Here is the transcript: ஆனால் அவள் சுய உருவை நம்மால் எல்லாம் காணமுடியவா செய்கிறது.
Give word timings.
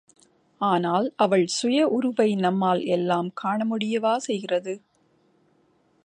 ஆனால் 0.61 1.13
அவள் 1.15 1.45
சுய 1.47 1.87
உருவை 1.87 2.35
நம்மால் 2.35 2.81
எல்லாம் 2.87 3.29
காணமுடியவா 3.43 4.15
செய்கிறது. 4.17 4.73